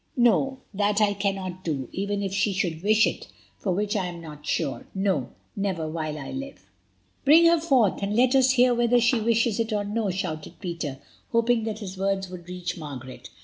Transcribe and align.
"No, 0.17 0.61
that 0.73 0.99
I 0.99 1.13
cannot 1.13 1.63
do, 1.63 1.87
even 1.91 2.23
if 2.23 2.33
she 2.33 2.53
should 2.53 2.81
wish 2.81 3.05
it, 3.05 3.27
of 3.63 3.75
which 3.75 3.95
I 3.95 4.07
am 4.07 4.19
not 4.19 4.47
sure; 4.47 4.87
no—never 4.95 5.87
while 5.87 6.17
I 6.17 6.31
live." 6.31 6.65
"Bring 7.23 7.45
her 7.45 7.59
forth, 7.61 8.01
and 8.01 8.15
let 8.15 8.33
us 8.33 8.53
hear 8.53 8.73
whether 8.73 8.99
she 8.99 9.19
wishes 9.19 9.59
it 9.59 9.71
or 9.71 9.83
no," 9.83 10.09
shouted 10.09 10.59
Peter, 10.59 10.97
hoping 11.31 11.65
that 11.65 11.77
his 11.81 11.99
words 11.99 12.31
would 12.31 12.49
reach 12.49 12.79
Margaret. 12.79 13.29